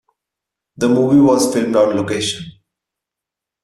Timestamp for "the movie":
0.77-1.19